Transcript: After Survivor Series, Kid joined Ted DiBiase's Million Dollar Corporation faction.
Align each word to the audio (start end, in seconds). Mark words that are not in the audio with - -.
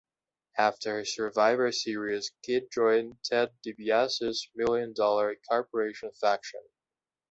After 0.57 1.05
Survivor 1.05 1.71
Series, 1.71 2.31
Kid 2.41 2.71
joined 2.71 3.17
Ted 3.23 3.53
DiBiase's 3.63 4.49
Million 4.55 4.93
Dollar 4.95 5.35
Corporation 5.47 6.11
faction. 6.19 6.61